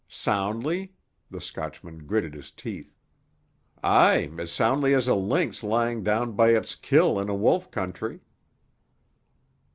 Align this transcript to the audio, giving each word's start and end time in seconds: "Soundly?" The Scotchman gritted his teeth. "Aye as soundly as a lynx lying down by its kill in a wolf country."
"Soundly?" 0.09 0.93
The 1.29 1.39
Scotchman 1.39 2.07
gritted 2.07 2.33
his 2.33 2.49
teeth. 2.49 2.97
"Aye 3.83 4.31
as 4.39 4.51
soundly 4.51 4.95
as 4.95 5.07
a 5.07 5.13
lynx 5.13 5.61
lying 5.61 6.01
down 6.01 6.31
by 6.31 6.55
its 6.55 6.73
kill 6.73 7.19
in 7.19 7.29
a 7.29 7.35
wolf 7.35 7.69
country." 7.69 8.21